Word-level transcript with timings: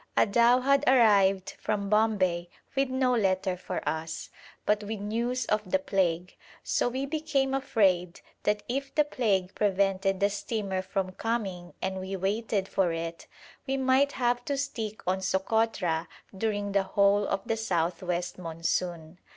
A 0.17 0.25
dhow 0.25 0.61
had 0.61 0.83
arrived 0.87 1.51
from 1.59 1.87
Bombay 1.87 2.49
with 2.75 2.89
no 2.89 3.13
letter 3.13 3.55
for 3.55 3.87
us, 3.87 4.31
but 4.65 4.81
with 4.81 4.99
news 4.99 5.45
of 5.45 5.69
the 5.69 5.77
plague: 5.77 6.35
so 6.63 6.89
we 6.89 7.05
became 7.05 7.53
afraid 7.53 8.19
that 8.41 8.63
if 8.67 8.95
the 8.95 9.03
plague 9.03 9.53
prevented 9.53 10.19
the 10.19 10.31
steamer 10.31 10.81
from 10.81 11.11
coming 11.11 11.75
and 11.83 11.99
we 11.99 12.15
waited 12.15 12.67
for 12.67 12.91
it, 12.91 13.27
we 13.67 13.77
might 13.77 14.13
have 14.13 14.43
to 14.45 14.57
stick 14.57 15.03
on 15.05 15.19
Sokotra 15.21 16.07
during 16.35 16.71
the 16.71 16.81
whole 16.81 17.27
of 17.27 17.41
the 17.45 17.55
south 17.55 18.01
west 18.01 18.39
monsoon. 18.39 19.19